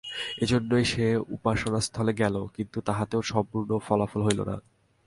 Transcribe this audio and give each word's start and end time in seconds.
এইজন্য 0.41 0.71
সে 0.91 1.05
উপাসনাস্থলে 1.35 2.13
গেল, 2.21 2.35
কিন্তু 2.55 2.77
তাহাতেও 2.87 3.21
সম্পূর্ণ 3.31 3.71
ফললাভ 3.87 4.11
হইল 4.25 4.39
না। 4.49 4.55